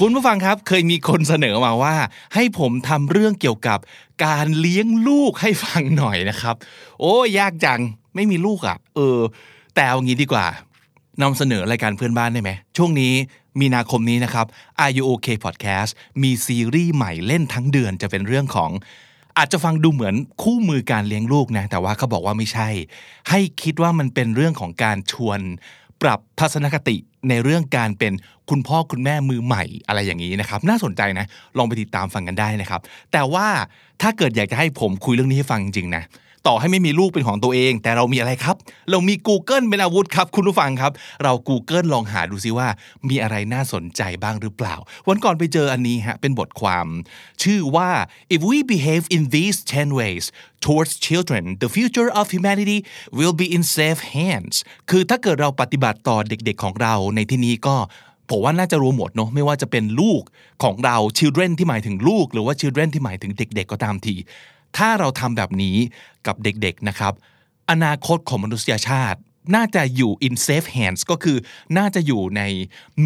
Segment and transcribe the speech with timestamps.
[0.00, 1.96] คุณผู้ฟังครับเคยมีคนเสนอมาว่า
[2.34, 3.78] ให้ผมทำเรื่องเกี่ยวกับ
[4.24, 6.54] การเลี้ยงลูกให้ฟังหน่อยนะครับ
[7.00, 7.80] โอ้ยากจัง
[8.14, 9.18] ไม่มีลูกอะ่ะ เออ
[9.74, 10.46] แต่เอางี้ดีกว่า
[11.22, 13.12] นำเสนอรายการเพื่อนบ้านได้ไหมช่วงนี้
[13.60, 14.46] มีนาคมนี้นะครับ
[14.84, 15.90] Are You OK Podcast
[16.22, 18.70] มีซีรีส์ใหม่เล่นทั้งเดือนจะเป็นเรื่องของ
[19.38, 22.68] อาจจะฟังดูเหมือนคู่มือการเลี้ยงลูกนะ แต่ว่าเขาบอกว่าไม่ใช่
[23.30, 25.40] ให้คิดว่ามันเป็นเรื่องของการชวน
[26.02, 26.96] ปรับทัศนคติ
[27.28, 28.12] ในเรื่องการเป็น
[28.50, 31.26] คุณพ่อคุณแม่มือใหม่อะไรอย่างนี้นะครับ น่าสนใจนะ
[31.58, 32.80] ลองไปติดตามฟังกันได้นะครับ
[33.12, 33.46] แต่ว่า
[34.02, 36.04] ถ้าเกิดอยากจะให้ผมคุยเรื่องนี้ให้ฟังจริงๆนะ
[36.46, 38.56] ต่อให้ไม่มีลูกเป็นของตัวเอง แต่เรามีอะไรครับ
[38.90, 40.92] เรามี Google เป็นอาวุธครับ คุณผู้ฟังครับ
[41.24, 42.68] เรา Google ลองหาดูซิว่า
[43.08, 44.74] มีอะไรน่าสนใจบ้างหรือเปล่า
[45.08, 46.86] วันก่อนไปเจออันนี้ฮะเป็นบทความ
[47.42, 47.90] ชื่อว่า
[48.34, 50.24] if we behave in these 10 ways
[50.64, 52.78] towards children the future of humanity
[53.18, 54.56] will be in safe hands
[54.90, 57.76] คือถ้าเกิดเราปฏิบัติต่อเด็กๆของเราในที่นี้ก็
[58.30, 60.22] ผมว่าน่าจะรวมหมดเนาะไม่ว่าจะเป็นลูก
[60.62, 64.14] ของเรา children ที่หมายถึงลูก หรือว่า children ที่หมายถึงเด็ก ๆ ก็ตามที
[64.76, 65.76] ถ้าเราทำแบบนี้
[66.26, 67.12] กับเด็กๆนะครับ
[67.70, 69.18] อนาคตของมนุษยชาติ
[69.54, 71.36] น่าจะอยู่ in safe hands ก็คือ
[71.78, 72.42] น่าจะอยู่ใน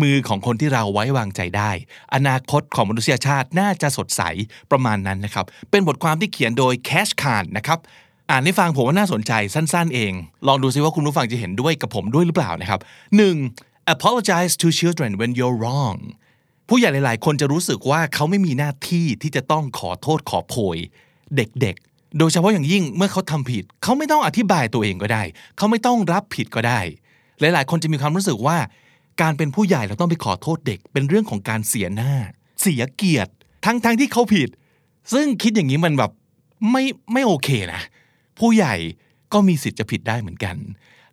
[0.00, 1.70] มือของคนที่เราไว้วางใจได้
[2.14, 4.22] อนาคตของมนุษยชาติน่าจะสดใส
[4.70, 7.78] ประมาณนั้นนะครับ เป็นบทความที่เขียนโดย Cash Khan นะครับ
[8.30, 10.12] อ่านให้ฟังผมว่าน่าสนใจสั้นๆเอง
[10.46, 12.80] ลองดูซิว่าคุณผู้ฟังจะเห็นด้วยกับผมด้วยหรือเปล่านะครับ
[13.36, 13.94] 1.
[13.94, 15.98] apologize to children when you're wrong
[16.68, 20.78] ผู้ใหญ่หลายๆ คนจะรู้สึกว่าเขาไม่มีหน้าที่ที่จะต้องขอโทษขอโพย
[21.36, 25.22] เด็กๆ โดยเฉพาะอย่างยิ่งเมื่อเขาทำผิด เขาไม่ต้องอธิบายตัวเองก็ได้
[25.56, 26.80] เขาไม่ต้องรับผิดก็ได้
[27.40, 28.58] หลายๆ คนจะมีความรู้สึกว่า
[29.20, 32.12] การเป็นผู้ใหญ่เราต้องไปขอโทษเด็ก เป็นเรื่องของการเสียหน้า
[32.60, 33.32] เสียเกียรติ
[33.64, 34.48] ทั้งๆที่เขาผิด
[35.12, 36.10] ซึ่งคิดอย่างนี้มันแบบ
[36.70, 37.82] ไม่ไม่โอเคนะ
[38.38, 38.74] ผู้ใหญ่
[39.32, 40.56] ก็มีสิทธิ์จะผิดได้เหมือนกัน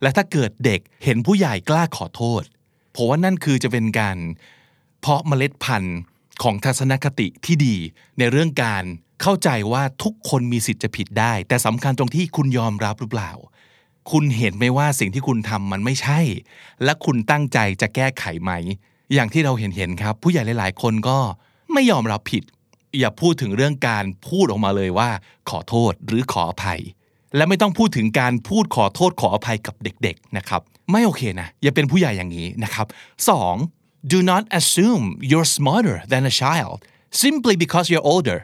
[0.02, 2.42] และถ้าเกิดเด็กเห็นผู้ใหญ่กล้าขอโทษ
[2.94, 4.16] ผมว่านั่นคือจะเป็นการ
[5.00, 5.98] เพาะเมล็ดพันธุ์
[6.42, 7.76] ของทัศนคติที่ดี
[8.18, 8.84] ในเรื่องการ
[9.22, 13.30] เข้าใจว่าทุกคนมีสิทธิ์จะผิดได้ แต่สำคัญตรงที่คุณยอมรับหรือเปล่า
[14.10, 16.20] คุณเห็นไหมว่าสิ่งที่คุณทำมันไม่ใช่
[16.84, 18.52] และคุณตั้งใจจะแก้ไขไหม
[19.14, 21.18] อย่างที่เราเห็นเห็นครับ ผู้ใหญ่หลาย ๆ คนก็
[21.72, 22.42] ไม่ยอมรับผิด
[22.98, 25.10] อย่าพูดถึงเรื่องการพูดออกมาเลยว่า
[25.50, 26.80] ขอโทษหรือขออภัย
[27.36, 32.86] และไม่ต้องพูดถึงการพูดขอโทษขออภัยกับเด็ก ๆ นะครับ ไม่โอเคนะ อย่าเป็นผู้ใหญ่อย่างนี้นะครับ
[33.36, 33.77] 2.
[34.12, 36.76] Do not assume you're smarter than a child
[37.22, 38.38] simply because you're older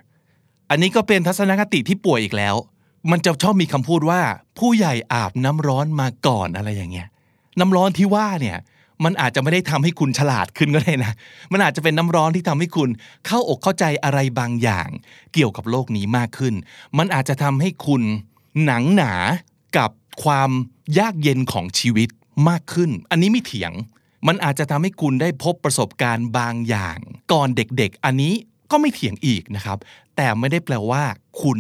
[0.70, 2.54] อันนี้ก็เป็นทัศนคติที่ป่วยอีกแล้ว
[3.10, 4.20] มันจะชอบมีคำพูดว่า
[4.58, 7.08] ผู้ใหญ่อาบน้ำร้อนมาก่อนอะไรอย่างเงี้ย
[7.58, 8.58] น้ำร้อนที่ว่าเนี่ย
[9.04, 11.12] มันอาจจะไม่ได้ทำให้คุณฉลาดขึ้นก็ได้นะ
[11.52, 12.88] มันอาจจะเป็นน้ำร้อนที่ทำให้คุณ
[13.26, 14.88] เข้าอกเข้าใจอะไรบางอย่าง
[15.34, 16.54] เกี่ยวกับโลกนี้มากขึ้น
[16.98, 18.02] มันอาจจะทำให้คุณ
[18.64, 19.14] หนังหนา
[19.76, 19.90] กับ
[20.24, 20.50] ความ
[20.98, 22.08] ยากเย็นของชีวิต
[22.48, 23.72] มากขึ้น อันนี้ไม่เถียง
[24.26, 26.98] มันอาจจะทำให้คุณได้พบประสบการณ์บางอย่าง
[27.32, 28.34] ก่อนเด็กๆ อันนี้
[28.70, 29.78] ก็ไม่เถียงอีกนะครับ
[30.16, 31.04] แต่ไม่ได้แปลว่า
[31.42, 31.58] คุณ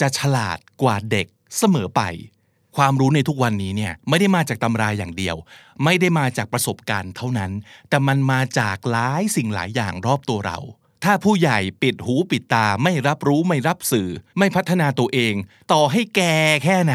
[0.00, 1.26] จะฉลาดกว่าเด็ก
[1.58, 2.02] เสมอไป
[2.76, 5.36] ความรู้ในทุกวันนี้เนี่ยไม่ได้มาจากตำราอย่างเดียว
[5.84, 7.52] ไม่ได้มาจากประสบการณ์เท่านั้น
[7.88, 10.58] แต่มันมาจากหลายสิ่งหลายอย่างรอบตัวเรา
[11.04, 14.08] ถ้าผู้ใหญ่ปิดหูปิดตาไม่รับรู้ไม่รับสื่อ
[14.38, 15.34] ไม่พัฒนาตัวเอง
[15.72, 16.94] ต่อให้แก่แค่ไหน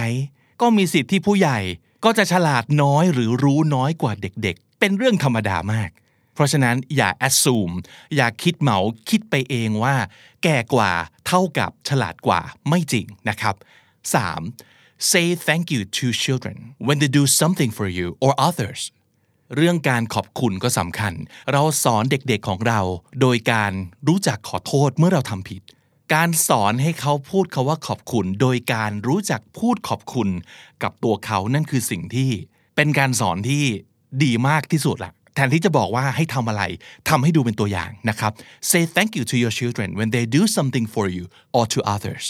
[0.62, 1.60] ก็มีสิทธิ์ที่ผู้ใหญ่
[2.06, 4.56] ก็จะฉลาดน้อยหรือรู้น้อยกว่าเด็ก
[4.86, 5.90] เป็นเรื่องธรรมดามาก
[6.34, 7.74] เพราะฉะนั้นอย่า assume
[8.16, 8.80] อย่าคิดเหมา
[9.10, 9.96] คิดไปเองว่า
[10.44, 10.92] แก่กว่า
[11.28, 13.56] เท่ากับฉลาดกว่าไม่จริงนะครับ
[14.34, 15.12] 3.
[15.12, 16.58] say thank you to children
[16.88, 18.82] when they do something for you or others
[19.56, 21.14] เรื่องการขอบคุณก็สำคัญ
[21.52, 22.82] เราสอนเด็กๆของเรา
[23.22, 23.72] โดยการ
[24.08, 25.62] รู้จักขอโทษเมื่อเราทำผิด
[26.14, 30.30] การสอนให้เขาพูดคาว่าขอบคุณ โดยการรู้จักพูดขอบคุณ
[30.84, 32.32] กับตัวเขานั่นคือสิ่งที่
[32.76, 33.66] เป็นการสอนที่
[34.24, 36.64] ดีมากที่สุดละแทนที่จะบอกว่าให้ทำอะไร
[37.10, 38.32] ทำให้ดูเป็นตัวอย่างนะครับ
[38.72, 41.24] say thank you to your children when they do something for you
[41.58, 42.26] or to others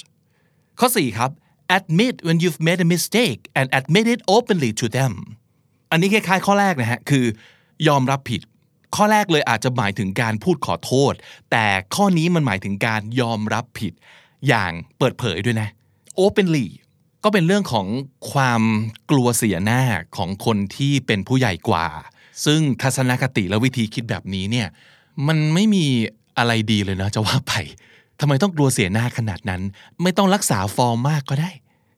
[0.80, 1.30] ข้อ4ครับ
[1.78, 5.14] admit when you've made a mistake and admit it openly to them
[5.92, 7.26] อันนี้คล้ายๆข้อแรกนะฮะคือ
[7.88, 8.42] ยอมรับผิด
[8.96, 11.14] ข้อแรกเลยอาจจะหมายถึงการพูดขอโทษ
[11.52, 11.66] แต่
[11.96, 13.94] ข้อนี้มันหมายถึงการยอมรับผิด
[14.48, 15.70] อย่างเปิดเผยด้วยนะ
[16.26, 16.68] openly
[17.24, 17.88] ก็เป็นเรื่องของ
[18.32, 18.62] ความ
[19.12, 19.82] กลัวเสียหน้า
[20.18, 21.88] ของคนที่เป็นผู้ใหญ่กว่า
[22.46, 24.68] ซึ่งทัศนคติและวิธีคิดแบบนี้เนี่ย
[25.28, 25.86] มันไม่มี
[26.38, 27.54] อะไรดีเลยนะจะว่าไป
[28.20, 29.62] ทำไมต้องกลัวเสียหน้าขนาดนั้น
[30.02, 31.52] ไม่ต้องรักษาฟอร์มมากก็ได้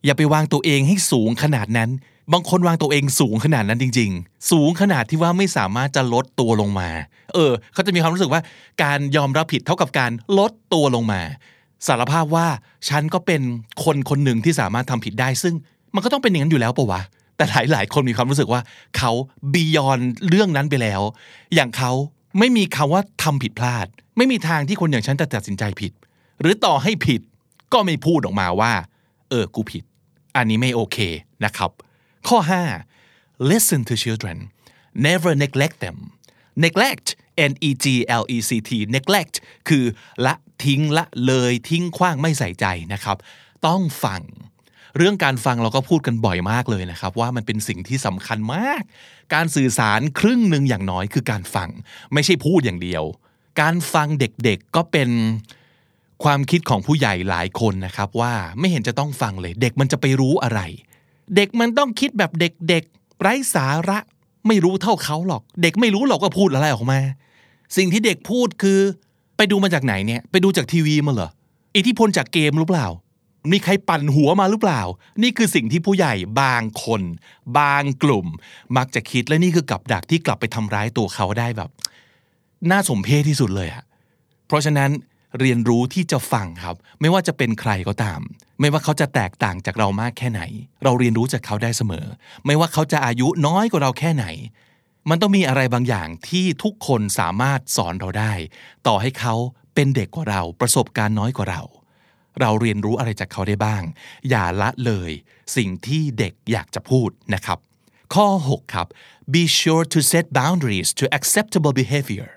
[0.06, 1.90] อย่าไปวางตัวเองให้สูงขนาดนั้น
[2.34, 6.90] บางคนวางตัวเองสูงขนาดนั้นจริง ๆ สูงขนาดที่ว่าไม่สามารถจะลดตัวลงมา
[7.34, 8.42] เออ เขาจะมีความรู้สึกว่า
[8.84, 11.22] การยอมรับผิดเท่ากับการลดตัวลงมา
[11.88, 12.48] สารภาพว่า
[12.90, 13.42] ฉันก็เป็น
[13.84, 15.54] คนคนหนึ่งที่สามารถทำผิดได้ ซึ่ง
[15.94, 17.02] มันก็ต้องเป็นอย่างนั้นอยู่แล้วปะวะ
[17.38, 18.62] แต่หลายหลายคนมีความรู้สึกว่า
[18.98, 19.12] เขา
[19.54, 20.00] บียอน
[20.30, 21.02] เรื่องนั้นไปแล้ว
[21.56, 21.92] อย่างเขา
[22.40, 23.88] ไม่มีคำว่าทำผิดพลาด
[24.18, 25.92] ไม่มีทางที่คนอย่างฉันจะตัดสินใจผิด
[26.42, 27.22] หรือต่อให้ผิด
[27.74, 28.74] ก็ไม่พูดออกมาว่า
[29.30, 29.84] เออกูผิด
[30.36, 30.98] อันนี้ไม่โอเค
[31.46, 31.72] นะครับ
[32.28, 32.38] ข้อ
[32.92, 34.38] 5 listen to children
[35.08, 35.98] never neglect them
[36.64, 37.08] neglect
[37.52, 37.86] n e g
[38.22, 39.36] l e c t neglect
[39.68, 39.84] คือ
[40.26, 40.34] ละ
[40.64, 43.18] ทิ้งละเลยทิ้งขว้างไม่ใส่ใจนะครับ
[43.68, 44.22] ต้องฟัง
[44.98, 48.84] เรื่องการฟังเราก็พูดกันบ่อยมากเลยนะครับ ว่ามันเป็นสิ่งที่สำคัญมาก
[49.34, 51.70] การสื่อสารครึ่งหนึ่งอย่างน้อยคือการฟัง
[52.14, 53.04] ไม่ใช่พูดอย่างเดียว
[53.62, 55.10] การฟังเด็กๆก็เป็น
[56.24, 60.62] ความคิดของผู้ใหญ่หลายคนนะครับ ว่าไม่เห็นจะต้องฟังเลย เด็กมันจะไปรู้อะไร
[61.36, 64.00] เด็กมันต้องคิดแบบเด็กๆไร้สาระ
[64.48, 67.00] ไม่รู้เท่าเขาหรอก เด็กไม่รู้หรอกก็พูดอะไรออกมา
[67.78, 68.80] สิ่งที่เด็กพูดคือ
[69.38, 71.30] ไปดูมาจากไหนเนี่ย ไปดูจากทีวีมาเหรอ
[71.76, 72.88] อิทธิพลจากเกมหรือเปล่า
[73.52, 74.82] มีใครปั่นหัวมาหรือเปล่า
[75.22, 77.02] นี่คือสิ่งที่ผู้ใหญ่บางคน
[77.58, 78.28] บางกลุ่ม
[78.78, 81.70] มักจะคิดและนี่คือกับดักที่กลับไปทำร้ายตัวเขาได้แบบ
[82.72, 83.84] น่าสมเพชที่สุดเลยอะ
[84.48, 84.90] เพราะฉะนั้น
[85.40, 88.20] เรียนรู้ที่จะฟังครับ ไม่ว่าจะเป็นใครก็ตาม
[88.60, 90.42] ไม่ว่าเขาจะแตกต่างจากเรามากแค่ไหน
[90.84, 92.06] เราเรียนรู้จากเขาได้เสมอ
[92.46, 94.26] ไม่ว่าเขาจะอายุน้อยกว่าเราแค่ไหน
[95.10, 98.34] มันต้องมีอะไรบางอย่างที่ทุกคนสามารถสอนเราได้
[98.88, 99.36] ต่อให้เขา
[99.76, 101.62] เป็นเด็กกว่าเรา ประสบการณ์น้อยกว่าเรา
[102.42, 103.82] เราเรียนรู้อะไรจากเขาได้บ้าง
[104.30, 105.12] อย่าละเลย
[105.56, 107.60] สิ่งที่เด็กอยากจะพูดนะครับ
[108.16, 108.88] ข้อ 6 ครับ
[109.34, 112.30] be sure to set boundaries to acceptable behavior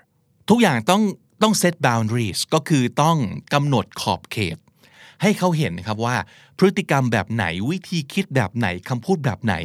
[0.49, 1.01] ทุกอย่างต้อง
[1.41, 3.17] ต้อง set boundaries ก็คือต้อง
[3.53, 4.57] กำหนดขอบเขต
[5.21, 6.15] ให้เขาเห็นนะครับว่า
[6.57, 9.55] พฤติกรรมแบบไหนวิธีคิดแบบไหนคำพูดแบบไหน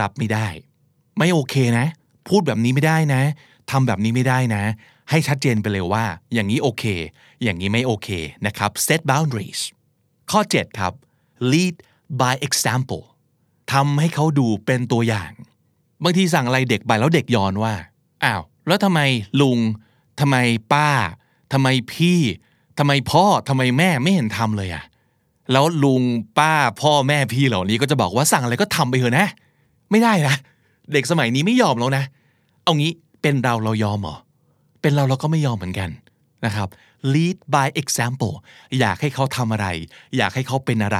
[0.00, 0.48] รับไม่ได้
[1.18, 1.86] ไม่โอเคนะ
[2.28, 3.22] พูดแบบนี้ไม่ได้นะ
[3.70, 4.62] ทำแบบนี้ไม่ได้นะ
[5.10, 6.04] ให้ชัดเจนไปเลยว่า
[6.34, 6.84] อย่างนี้โอเค
[7.42, 8.08] อย่างนี้ไม่โอเค
[8.46, 9.60] นะครับ set boundaries
[10.30, 10.92] ข้อ 7 ครับ
[11.52, 11.74] lead
[12.20, 13.04] by example
[13.72, 15.30] ทำให้เขาดูเป็นตัวอย่าง
[16.02, 17.74] บางทีสั่งอะไรเด็กไปแล้วเด็กย้อนว่า
[18.24, 19.00] อ้าว แล้วทำไม
[19.40, 19.58] ลุง
[20.20, 20.36] ทำไม
[20.72, 20.88] ป้า
[21.52, 22.20] ทำไมพี่
[22.78, 24.84] ทำไมพ่อทำไมแม่ไม่เห็นทำเลยอะ
[25.52, 26.02] แล้วลุง
[26.38, 29.26] ป้าพ่อแม่พี่เหล่านี้ก็จะบอกว่าสั่งอะไรก็ทำไปเถอะนะ
[29.90, 30.36] ไม่ได้นะ
[30.92, 32.04] เด็กสมัยนี้ไม่ยอมแล้วนะ
[32.68, 34.16] เอางี้เป็นเราเรายอมเหรอ
[34.82, 35.90] เป็นเราเราก็ไม่ยอมเหมือนกัน
[36.44, 36.68] นะครับ
[37.14, 38.34] lead by example
[38.80, 39.66] อยากให้เขาทำอะไร
[40.16, 40.98] อยากให้เขาเป็นอะไร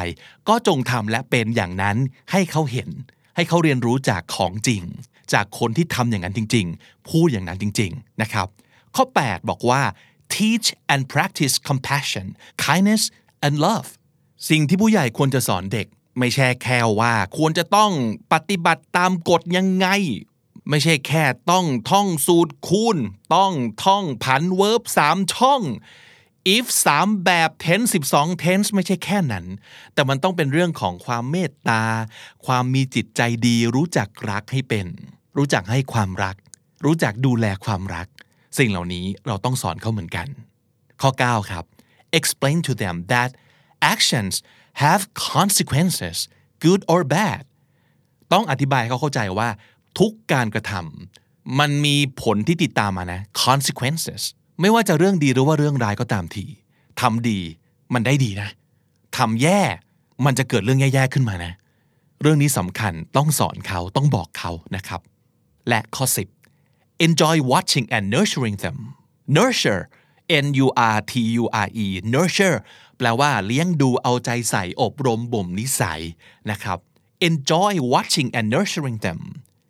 [0.48, 1.96] ก็จงทำและเป็นอย่างนั้น
[2.32, 2.88] ให้เขาเห็น
[3.36, 4.82] ให้เขาเรียนรู้จากของจริง
[5.32, 8.46] จากคนที่ทำอย่างนั้นจริง ๆ พูดอย่างนั้นจริง ๆ นะครับ
[8.96, 9.82] ข้อ 8 บอกว่า
[10.34, 12.26] teach and practice compassion
[12.64, 13.02] kindness
[13.46, 13.88] and love
[14.50, 15.86] สิ่งที่ผู้ใหญ่ควรจะสอนเด็ก
[16.18, 17.90] ไม่ใช่แค่ว่าควรจะต้อง
[18.32, 19.88] ปฏิบัติตามกฎยังไง
[20.70, 22.98] ไม่ใช่แค่ต้องท่องสูตรคูณ
[23.34, 23.52] ต้อง
[23.84, 25.62] ท่องผันเวิร์บสามช่อง
[26.56, 26.66] if
[26.96, 29.46] 3แบบ tense 12 tense ไม่ใช่แค่นั้น
[29.94, 31.82] แต่มันต้องเป็นเรื่องของความเมตตา
[32.46, 34.86] ความมีจิตใจดี รู้จักรักให้เป็น
[35.36, 36.36] รู้จักให้ความรัก
[36.84, 38.06] รู้จักดูแลความรัก
[38.58, 40.28] สิ่งเหล่านี้เราต้องสอนเขาเหมือนกัน
[41.00, 41.64] ข้อ 9 ครับ
[42.18, 43.30] explain to them that
[43.94, 44.34] actions
[44.82, 45.02] have
[45.34, 46.18] consequences
[46.64, 47.42] good or bad
[48.32, 49.48] ต้องอธิบายให้เขาเข้าใจว่า
[49.98, 54.22] ทุกการกระทำมันมีผลที่ติดตามมานะ consequences
[54.60, 56.46] ไม่ว่าจะเรื่องดีหรือว่าเรื่องร้ายก็ตามที
[57.00, 57.38] ทำดี
[57.94, 58.48] มันได้ดีนะ
[59.16, 59.60] ทำแย่
[60.24, 61.52] มันจะเกิดเรื่องแย่ๆขึ้นมานะ
[62.22, 65.00] เรื่องนี้สำคัญต้องสอนเขาต้องบอกเขานะครับ
[65.68, 66.04] และข้อ
[66.54, 68.78] 10 enjoy watching and nurturing them
[69.36, 69.82] nurture
[70.44, 72.58] n u r t u r e nurture
[72.96, 76.00] แปลว่าเลี้ยงดูเอาใจใส่อบรมบ่มนิสัย
[76.50, 76.78] นะครับ
[77.28, 79.20] enjoy watching and nurturing them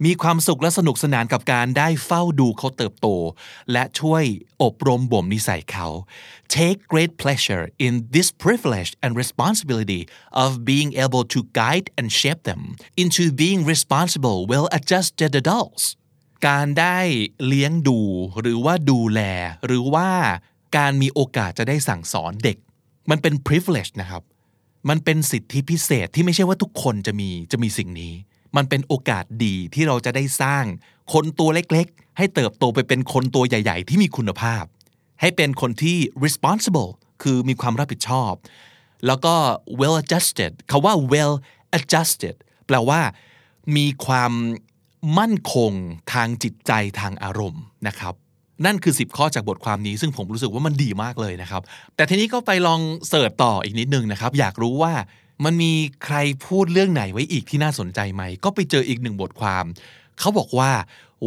[0.05, 3.09] มีความสุขและสนุกสนานกับการได้เฝ้าดูเขาเติบโต
[3.73, 4.25] และช่วย
[4.63, 5.89] อบรมบ่มนิสัยเขา
[6.57, 10.03] take great pleasure in this privilege and responsibility
[10.45, 12.63] of being able to guide and shape them
[13.03, 15.85] into being responsible well-adjusted adults
[16.49, 16.99] การได้
[17.47, 18.01] เลี้ยงดู
[18.41, 19.21] หรือว่าดูแล
[19.67, 20.11] หรือว่า
[20.77, 22.59] การมีโอกาสจะได้สั่งสอนเด็ก
[23.11, 24.23] มันเป็น privilege นะครับ
[24.89, 28.13] มันเป็นสิทธิพิเศษที่ไม่ใช่ว่าทุกคนจะมีจะมีสิ่งนี้
[28.57, 30.65] มันเป็นโอกาสดีที่เราจะได้สร้าง
[31.13, 34.65] คนตัวเล็กๆ ให้เติบโตไปเป็นคนตัวใหญ่ ๆ ที่มีคุณภาพ
[35.21, 36.91] ให้เป็นคนที่ responsible
[37.23, 38.33] คือมีความรับผิดชอบ
[39.07, 39.35] แล้วก็
[39.81, 41.35] well adjusted คาว่า well
[41.79, 42.37] adjusted
[42.67, 43.01] แปลว่า
[43.77, 44.33] มีความ
[45.19, 45.73] มั่นคง
[46.13, 48.15] ทางจิตใจทางอารมณ์นะครับ
[48.67, 51.63] นั่นคือ 10 ข้อจากบทความนี้ ซึ่งผมรู้สึกว่ามันดีมากเลยนะครับ
[51.97, 54.93] แต่ทีนี้ก็ไปลองเสิร์ชต่ออีกนิดนึงนะครับ อยากรู้ว่า
[55.45, 55.73] มันมี
[56.05, 56.17] ใคร
[56.47, 59.65] พูดเรื่องไหนไว้อีกที่น่าสนใจไหม ก็ไปเจออีกหนึ่งบทความ
[60.19, 60.73] เขาบอกว่า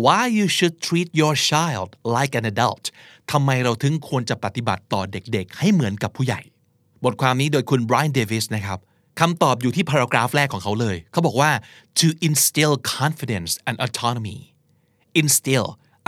[0.06, 2.86] why you should treat your child like an adult
[3.32, 6.41] ทำไมเราถึงควรจะปฏิบัติต่อเด็กๆ ให้เหมือนกับผู้ใหญ่
[7.06, 8.80] บทความนี้โดยคุณ Brian Davis นะครับ
[9.20, 11.51] คำตอบอยู่ที่พารากราฟแรกของเขาเลย เขาบอกว่า
[12.00, 14.39] to instill confidence and autonomy
[15.22, 15.68] instill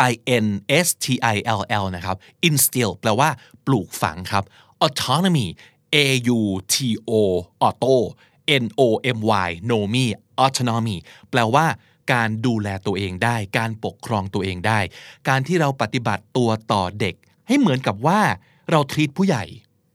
[0.09, 0.11] i
[0.45, 0.47] n
[0.85, 2.17] s t i l l นะครับ
[2.47, 3.29] instill แปลว่า
[3.65, 4.43] ปลูกฝังครับ
[4.85, 5.47] autonomy
[5.95, 5.97] a
[6.37, 6.39] u
[6.73, 6.75] t
[7.09, 7.11] o
[7.65, 7.95] auto
[8.63, 8.81] n o
[9.17, 10.05] m y nomi
[10.43, 10.97] autonomy
[11.29, 11.65] แปลว่า
[12.13, 14.79] การดูแลตัวเองได้ การปกครองตัวเองได้
[15.29, 17.15] การที่เราปฏิบัติตัวต่อเด็ก
[17.47, 18.19] ให้เหมือนกับว่า
[18.69, 19.43] เราทีตผู้ใหญ่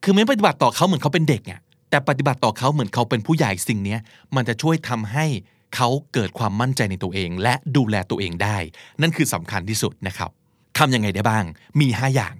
[0.02, 3.96] คือไม่ปฏิบัติต่อเขาเหมือนเขาเป็นเด็กอะแต่ปฏิบัติต่อเขาเหมือนเขาเป็นผู้ใหญ่สิ่งนี้
[4.34, 5.26] มันจะช่วยทำให้
[5.74, 8.56] เขาเกิดความมั่นใจในตัวเอง และดูแลตัวเองได้
[9.00, 10.30] นั่นคือสำคัญที่สุดนะครับ
[10.78, 11.44] ทำยังไงได้บ้าง
[11.80, 12.34] มี 5 อย่าง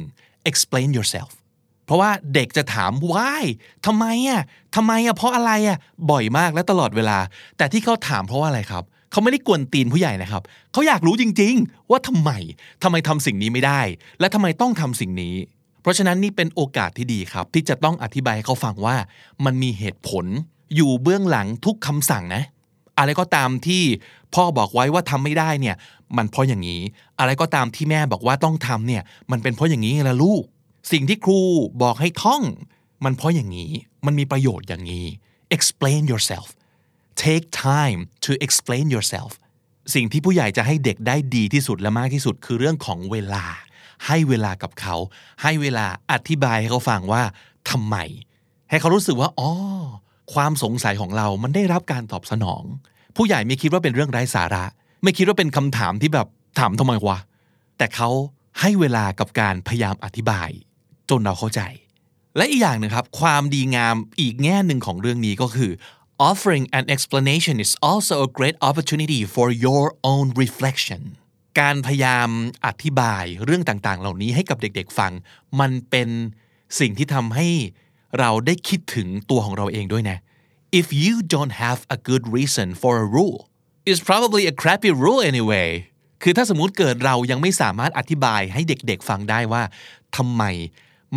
[0.00, 0.50] 1.
[0.50, 1.30] explain yourself
[1.86, 3.44] เพราะว่าเด็กจะถาม why
[3.86, 4.42] ทำไมอะ
[4.76, 5.78] ทำไมอะเพราะอะไรอะ
[6.10, 7.18] บ่อยมากและตลอดเวลา
[7.56, 12.30] แต่ที่เขาถามเพราะว่าอะไรครับเขาไม่ได้กวนตีนผู้ใหญ่นะครับเขาอยากรู้จริง ๆ ว่าทำไม
[12.82, 13.80] ทำไมทำสิ่งนี้ไม่ได้
[14.20, 15.34] และทำไมต้องทำสิ่งนี้
[15.82, 18.96] เพราะฉะนั้นนี่เป็นโอกาสที่ดีครับ ที่จะต้องอธิบายให้เขาฟังว่า
[19.44, 20.24] มันมีเหตุผล
[20.74, 22.42] อยู่เบื้องหลังทุกคำสั่งนะ
[22.98, 23.82] อะไรก็ตามที่
[24.34, 25.76] พ่อบอกไว้ว่าทำไม่ได้เนี่ย
[26.16, 26.80] มันเพราะอย่างนี้
[27.18, 30.44] อะไรก็ตามที่แม่บอกว่าต้องทำเนี่ย มันเป็นเพราะอย่างนี้ไงล่ะลูก
[30.92, 31.40] สิ่งที่ครู
[31.82, 32.42] บอกให้ท่อง
[33.04, 33.70] มันเพราะอย่างนี้
[34.06, 35.06] มันมีประโยชน์อย่างนี้
[35.56, 36.48] explain yourself
[37.24, 39.32] take time to explain yourself
[39.94, 43.44] สิ่งที่ผู้ใหญ่จะให้เด็กได้ดีที่สุดและมากที่สุดคือเรื่องของเวลา
[44.06, 44.96] ให้เวลากับเขา
[45.42, 47.22] ให้เวลาอธิบายให้เขาฟังว่า
[47.70, 47.96] ทำไม
[48.70, 49.50] ให้เขารู้สึกว่าอ๋อ
[50.34, 52.62] ความสงสัยของเรามันได้รับการตอบสนอง
[53.16, 54.64] ผู้ใหญ่ไม่คิดว่าเป็นเรื่องไร้สาระ
[55.02, 56.26] ไม่คิดว่าเป็นคำถามที่แบบ
[56.58, 57.18] ถามทำไมวะ
[57.78, 58.08] แต่เขา
[58.60, 60.50] ให้เวลากับการพยายามอธิบาย
[61.10, 61.60] จนเราเข้าใจ
[62.36, 65.72] และอีกอย่างหนึ่งครับ ความดีงามอีกแง่หนึ่งของเรื่องนี้ก็คือ
[66.28, 71.02] offering an explanation is also a great opportunity for your own reflection
[71.60, 72.28] การพยายาม
[72.66, 75.12] อธิบายเรื่องต่างๆ เหล่านี้ให้กับเด็กๆฟัง
[75.60, 76.08] มันเป็น
[76.80, 77.48] สิ่งที่ทำให้
[78.18, 80.18] เราได้คิดถึงตัวของเราเองด้วยนะ
[80.80, 83.40] if you don't have a good reason for a rule
[83.88, 85.70] it's probably a crappy rule anyway
[86.22, 89.62] คือถ้าสมมุติเกิดเรายังไม่สามารถอธิบายให้เด็กๆฟังได้ว่า
[90.16, 90.42] ทำไม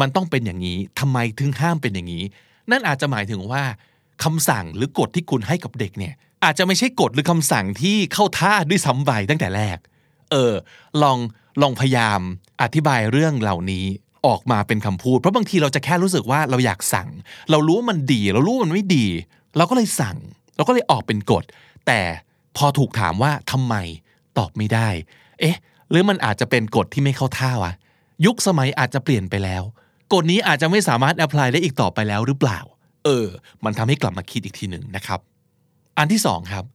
[0.01, 2.23] มันต้องเป็นอย่างนี้ทำไมถึงห้ามเป็นอย่างนี้
[2.71, 3.63] นั่นอาจจะหมายถึงว่า
[4.23, 6.13] คำสั่งหรือกฎที่คุณให้กับเด็กเนี่ย
[6.43, 9.77] อาจจะไม่ใช่กฎหรือคำสั่งที่เข้าท่าด้วยซ้ำไปตั้งแต่แรก
[10.31, 10.53] เออ
[11.01, 11.17] ลอง
[11.61, 12.19] ลองพยายาม
[12.61, 13.85] อธิบายเรื่องเหล่านี้
[14.27, 17.09] ออกมาเป็นคำพูด เพราะบางทีเราจะแค่รู้สึกว่าเราอยากสั่ง
[17.51, 19.07] เรารู้ว่ามันดี เรารู้ว่ามันไม่ดี
[19.57, 20.17] เราก็เลยสั่ง
[20.55, 21.43] เราก็เลยออกเป็นกฎ
[21.87, 21.99] แต่
[22.57, 23.75] พอถูกถามว่าทำไม
[24.37, 24.89] ตอบไม่ได้
[25.39, 25.57] เอ๊ะ
[25.89, 27.73] หรือมันอาจจะเป็นกฎที่ไม่เข้าท่าวะ
[28.25, 29.63] ยุคสมัยอาจจะเปลี่ยนไปแล้ว
[30.13, 32.59] กฎนี้อาจจะไม่สามารถแอพพลายได้อีกต่อไปแล้วหรือเปล่า
[33.05, 33.27] เออ
[33.63, 35.19] มันทำให้กลับมาคิดอีกทีหนึ่งนะครับ
[35.97, 36.65] อันที่สองครับ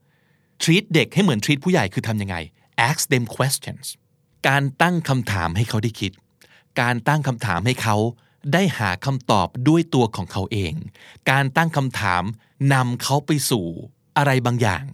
[0.63, 2.37] treat เด็กให้เหมือน treat ผู้ใหญ่คือทำยังไง
[2.89, 3.87] ask them questions
[4.49, 6.13] การตั้งคำถามให้เขาได้คิด
[6.81, 7.97] การตั้งคำถามให้เขา
[8.53, 10.75] ได้หาคำตอบด้วยตัวของเขาเอง
[11.31, 12.23] การตั้งคำถาม
[12.75, 13.67] นำเขาไปสู่
[14.17, 14.85] อะไรบางอย่าง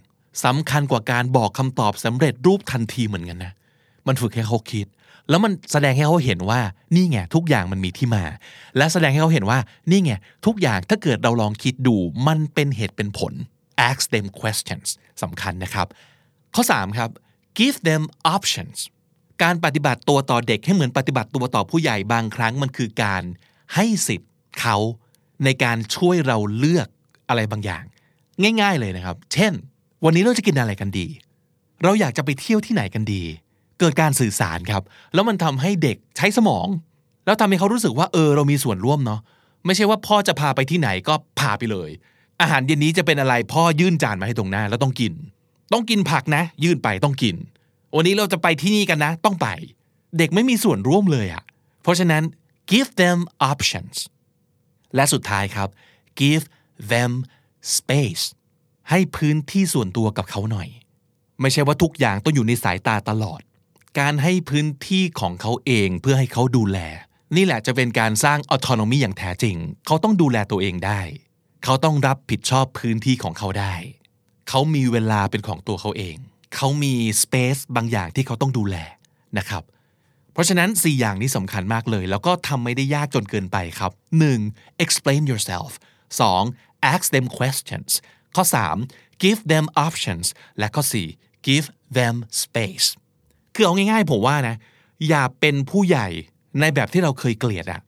[0.45, 3.53] สำคัญกว่าการบอกคำตอบสำเร็จรูปทันทีเหมือนกันนะ
[4.07, 4.87] มันฝึกให้เขาคิด
[5.29, 6.61] แล้วมันแสดงให้เขาเห็นว่า
[6.95, 8.23] นี่ไงทุกอย่างมันมีที่มา
[8.77, 9.59] และแสดงให้เขาเห็นว่า
[9.91, 10.11] นี่ไง
[10.45, 11.95] ทุกอย่างถ้าเกิดเราลองคิดดู
[12.27, 13.33] มันเป็นเหตุเป็นผล
[13.89, 14.87] ask them questions
[15.21, 15.87] สำคัญนะครับ
[16.55, 17.09] ข้อ 3 ครับ
[17.59, 18.03] give them
[18.35, 18.77] options
[19.43, 23.23] การปฏิบัติตัวต่อเด็กให้เหมือนปฏิบัติตัวต่อผู้ใหญ่บางครั้งมันคือการ
[23.75, 24.77] ให้สิทธิ์เขา
[25.45, 26.87] ในการช่วยเราเลือก
[27.29, 27.83] อะไรบางอย่าง
[28.61, 29.53] ง่าย ๆเลยนะครับ เช่น
[30.05, 31.07] วันนี้เราจะกินอะไรกันดี
[31.83, 33.23] เราอยากจะไปเที่ยวที่ไหนกันดี
[33.79, 34.83] เกิดการสื่อสารครับ
[35.13, 36.67] แล้วมันทำให้เด็กใช้สมอง
[37.25, 39.21] แล้วทำให้เขารู้สึกว่าเออเรามีส่วนร่วมเนาะ
[39.65, 41.89] ไม่ใช่ว่าพ่อจะพาไปที่ไหนก็พาไปเลย
[42.41, 45.13] อาหารเย็นนี้จะเป็นอะไรพ่อยื่นจานมาให้ตรงหน้าแล้วต้องกิน
[45.73, 47.35] ต้องกินผักนะ ยื่นไปต้องกิน
[47.95, 49.47] วันนี้เราจะไปที่นี่กันนะ ต้องไป
[50.17, 51.43] เด็กไม่มีส่วนร่วมเลยอะ
[51.81, 52.23] เพราะฉะนั้น
[52.71, 53.19] give them
[53.51, 53.95] options
[54.95, 55.69] และสุดท้ายครับ
[56.21, 56.45] give
[56.91, 57.11] them
[57.75, 58.23] space
[58.89, 60.67] ให้พื้นที่ส่วนตัวกับเขาหน่อย
[61.41, 63.41] ไม่ใช่ว่าทุกอย่างต้องอยู่ในสายตาตลอด
[63.99, 66.79] การให้พื้นที่ของเขาเองเพื่อให้เขาดูแล
[67.35, 71.01] นี่แหละจะเป็นการสร้าง autonomy อย่างแท้จริง เขาต้องดูแลตัวเองได้
[71.63, 73.75] เขาต้องรับผิดชอบพื้นที่ของเขาได้
[74.49, 76.15] เขามีเวลาเป็นของตัวเขาเอง
[76.55, 78.77] เขามี space บางอย่างที่เขาต้องดูแล
[79.37, 79.63] นะครับ
[80.33, 83.91] เพราะฉะนั้น 4 อย่างนี้สำคัญมากเลย แล้วก็ทำไม่ได้ยากจนเกินไปครับ
[84.37, 84.83] 1.
[84.83, 85.71] explain yourself
[86.31, 86.93] 2.
[86.93, 87.91] ask them questions
[88.35, 88.43] ข้อ
[88.83, 89.23] 3.
[89.23, 90.25] give them options
[90.59, 90.83] และข้อ
[91.15, 91.47] 4.
[91.47, 92.87] give them space
[93.55, 94.55] คือเอาง่ายๆผมว่านะ
[95.07, 96.07] อย่าเป็นผู้ใหญ่
[96.59, 97.81] ในแบบที่เราเคยเกลียดอะ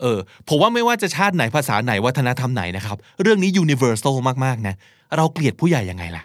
[0.00, 4.74] เออผมว่าไม่ว่าจะชาติไหนภาษาไหนวัฒนธรรมไหนนะครับ เรื่องนี้ universal มากๆนะ
[5.16, 6.24] เราเกลียดผู้ใหญ่ยังไงล่ะ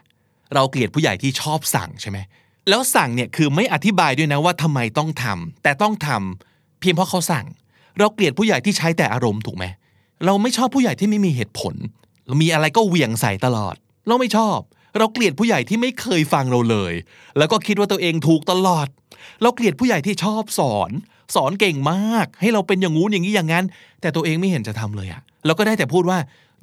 [0.56, 2.18] เราเกลียดผู้ใหญ่ที่ชอบสั่งใช่ไหม
[2.70, 7.46] แล้วสั่งเนี่ยคือไม่อธิบายด้วยนะว่าทำไมต้องทำแต่ต้องทำเพียงเพราะเขาสั่ง
[8.00, 9.66] เราเกลียดผู้ใหญ่ที่ใช้แต่อารมณ์ถูกไหม
[10.26, 11.76] เราไม่ชอบผู้ใหญ่ที่ไม่มีเหตุผล
[12.42, 13.76] มีอะไรก็เหวี่ยงใส่ตลอด
[14.08, 14.60] เราไม่ชอบ
[15.00, 16.94] เราเกลียดผู้ใหญ่ที่ไม่เคยฟังเราเลย
[17.38, 18.88] แล้วก็คิดว่าตัวเองถูกตลอด
[19.42, 20.92] เราเกลียดผู้ใหญ่ที่ชอบสอน
[21.36, 23.66] สอนเก่งมาก ให้เราเป็นอย่างงู้นอย่างนี้อย่างนั้น
[24.02, 26.20] แต่ตัวเองไม่เห็นจะทำเลยอะเราก็ได้แต่พูดว่า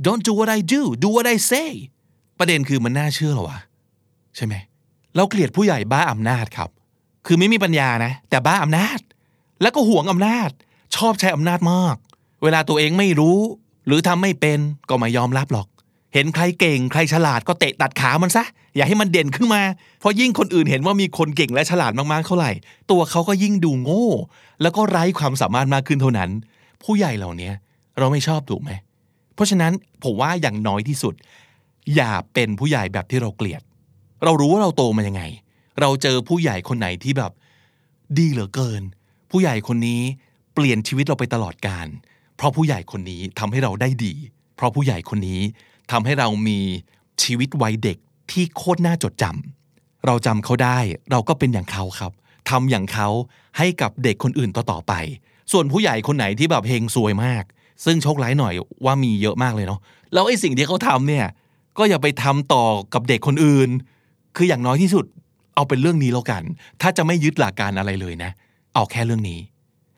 [0.06, 1.70] don't do what I do do what I say
[2.38, 3.58] ประเด็นคือมันน่าเชื่อหรอวะ
[4.36, 4.54] ใช่ไหม
[5.16, 6.70] เราเกลียดผู้ใหญ่บ้าอำนาจครับ
[7.26, 9.00] คือไม่มีปัญญานะ แต่บ้าอำนาจ
[9.62, 10.50] แล้วก็หวงอำนาจ
[10.96, 11.96] ชอบใช้อำนาจมาก
[12.42, 13.38] เวลาตัวเองไม่รู้
[13.86, 15.66] หรือทำไม่เป็นก็ไม่ยอมรับหรอก
[16.14, 18.44] เห็นใครเก่งใครฉลาดก็เตะตัดขามันซะ
[18.76, 19.62] อย่าให้มันเด่นขึ้นมา
[20.00, 22.52] เพราะยิ่งคนอื่นเห็นว่ามีคนเก่งและฉลาดมากๆเท่าไหร่
[22.90, 24.08] ตัวเขาก็ยิ่งดูโง่
[24.62, 26.30] แล้วก็ไร้ความสามารถมากขึ้นเท่านั้น
[26.82, 27.50] ผู้ใหญ่เหล่านี้
[27.98, 28.70] เราไม่ชอบถูกไหม
[29.34, 29.72] เพราะฉะนั้น
[30.04, 31.14] ผมว่าอย่างน้อยที่สุด
[31.94, 33.62] อย่าเป็นผู้ใหญ่แบบที่เราเกลียด
[34.24, 35.22] เรารู้ว่าเราโตมายังไง
[35.80, 37.32] เราเจอผู้ใหญ่คนไหนที่แบบ
[38.18, 38.82] ดีเหลือเกิน
[39.30, 40.00] ผู้ใหญ่คนนี้
[40.54, 41.86] เปลี่ยนชีวิตเราไปตลอดการ
[42.36, 44.14] เพราะผู้ใหญ่คนนี้ทำให้เราได้ดี
[44.56, 45.40] เพราะผู้ใหญ่คนนี้
[45.90, 46.58] ทำให้เรามี
[47.22, 47.98] ชีวิตวัยเด็ก
[48.30, 50.78] ที่โคตรน่าจดจำเราจำเขาได้
[51.10, 52.12] เราก็เป็นอย่างเขาครับ
[52.50, 53.08] ทำอย่างเขา
[53.58, 54.92] ให้กับเด็กคนอื่นต่อๆไป
[55.52, 57.44] ส่วนผู้ใหญ่คนไหนที่แบบเฮงซวยมาก
[57.84, 59.80] ซึ่งโชคร้ายหน่อยว่ามีเยอะมากเลยเนาะ
[60.12, 61.26] แล้วไอ้สิ่งที่เขาทำเนี่ย
[61.78, 62.64] ก็อย่าไปทำต่อ
[62.94, 63.68] กับเด็กคนอื่น
[64.36, 65.04] คืออย่างน้อยที่สุด
[65.54, 66.42] เอาเป็นเรื่องนี้แล้วกัน
[66.80, 68.30] ถ้าจะไม่ยึดหลักการอะไรเลยนะ
[68.74, 69.40] เอาแค่เรื่องนี้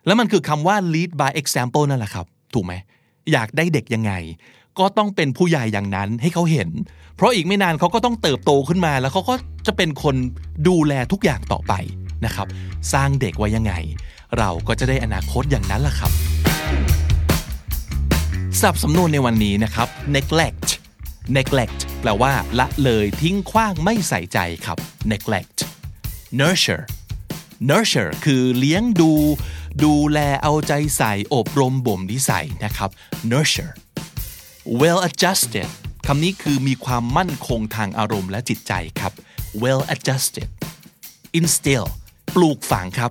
[0.07, 2.73] แล้วมันคือคำว่า lead by example นั่นแหละครับ ถูกไหม
[3.33, 4.13] อยากได้เด็กยังไง
[4.79, 6.69] ก็ต้องเป็นผู้ใหญ่อย่างนั้นให้เขาเห็น
[7.17, 9.35] เพราะอีกไม่นานเขาก็ต้องเติบโตขึ้นมา แล้วเขาก็
[9.67, 10.15] จะเป็นคน
[10.69, 11.73] ดูแลทุกอย่างต่อไป
[12.25, 12.47] นะครับ
[12.93, 13.73] สร้างเด็กไว้ยังไง
[14.39, 16.13] เราก็จะได้อนาคตอย่างนั้นล่ะครับ
[18.61, 20.69] ศัพท์สำนวนในวันนี้นะครับ neglect
[21.37, 24.79] neglect แปลว่า ละเลยทิ้งขว้างไม่ใส่ใจครับ
[25.13, 25.59] neglect
[26.41, 26.85] nurture
[27.71, 29.13] nurture คือเลี้ยงดู
[29.85, 32.91] ดูแลเอาใจใส่อบรมบ่มนิสัยนะครับ
[33.33, 33.73] nurture
[34.81, 35.69] well adjusted
[36.07, 39.13] คำนี้คือมีความมั่นคงทางอารมณ์และจิตใจครับ
[39.63, 40.49] well adjusted
[41.39, 41.87] instill
[42.35, 43.11] ปลูกฝังครับ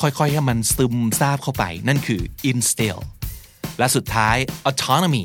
[0.00, 2.98] ค่อยๆ ให้มันซึมซาบเข้าไป นั่นคือ instill
[3.78, 4.36] และสุดท้าย
[4.70, 5.24] autonomy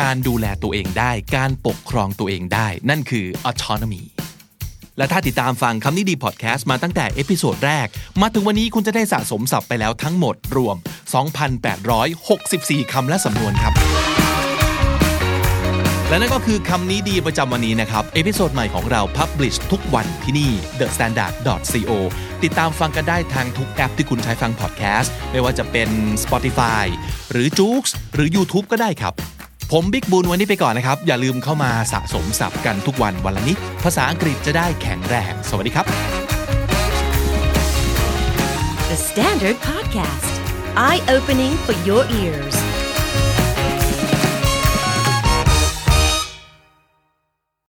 [0.00, 4.04] การดูแลตัวเองได้ การปกครองตัวเองได้ นั่นคือ autonomy
[4.98, 7.86] และถ้าติดตามฟังคำนี้ดีพอดแคสต์มาตั้งแต่ episode แรก
[8.20, 10.76] มาถึงวันนี้คุณจะได้สะสมศัพท์ไปแล้วทั้งหมดรวม
[12.04, 13.74] 2,864 คำและสำนวนครับ
[16.08, 21.32] และนั่นก็คือคำนี้ดีประจำวันนี้นะครับ episode ใหม่ของเรา Publish ทุกวันที่นี่ The Standard
[21.88, 21.92] co
[22.42, 25.88] ติดตามฟังกันได้ทางทุกแอปที่คุณใช้ฟังพอดแคสต์ ไม่ว่าจะเป็น
[26.24, 26.84] Spotify
[27.32, 29.12] หรือ j o o x หรือ YouTube ก็ได้ครับ
[29.72, 35.86] ผมบิ๊กบุญวันนี้ไปก่อนนะครับ อย่าลืมเข้ามาสะสมศัพท์กันทุกวันวันละนิดภาษาอังกฤษจะได้แข็งแรง สวัสดีครับ
[38.90, 40.32] The Standard Podcast,
[40.86, 42.65] eye opening for your ears.